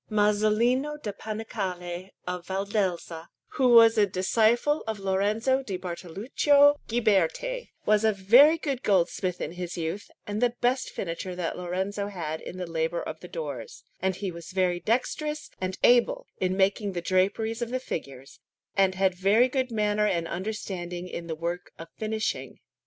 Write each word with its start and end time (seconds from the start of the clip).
Masolino 0.09 0.97
da 1.03 1.11
Panicale 1.13 2.09
of 2.25 2.47
Valdelsa, 2.47 3.27
who 3.49 3.67
was 3.69 3.99
a 3.99 4.07
disciple 4.07 4.83
of 4.87 4.97
Lorenzo 4.99 5.61
di 5.61 5.77
Bartoluccio 5.77 6.75
Ghiberti, 6.87 7.69
was 7.85 8.03
a 8.03 8.11
very 8.11 8.57
good 8.57 8.81
goldsmith 8.81 9.39
in 9.39 9.51
his 9.51 9.77
youth, 9.77 10.09
and 10.25 10.41
the 10.41 10.55
best 10.59 10.89
finisher 10.89 11.35
that 11.35 11.55
Lorenzo 11.55 12.07
had 12.07 12.41
in 12.41 12.57
the 12.57 12.65
labour 12.65 13.03
of 13.03 13.19
the 13.19 13.27
doors; 13.27 13.83
and 13.99 14.15
he 14.15 14.31
was 14.31 14.49
very 14.53 14.79
dexterous 14.79 15.51
and 15.61 15.77
able 15.83 16.25
in 16.39 16.57
making 16.57 16.93
the 16.93 17.01
draperies 17.01 17.61
of 17.61 17.69
the 17.69 17.79
figures, 17.79 18.39
and 18.75 18.95
had 18.95 19.13
very 19.13 19.47
good 19.47 19.69
manner 19.69 20.07
and 20.07 20.27
understanding 20.27 21.07
in 21.07 21.27
the 21.27 21.35
work 21.35 21.73
of 21.77 21.89
finishing. 21.99 22.59